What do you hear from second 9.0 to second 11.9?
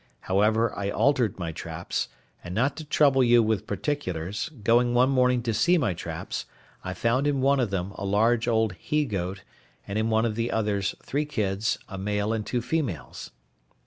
goat; and in one of the others three kids,